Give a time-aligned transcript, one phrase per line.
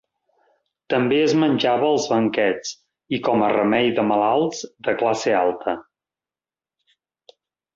[0.93, 2.71] També es menjava als banquets
[3.17, 5.77] i com a remei de malalts de classe alta.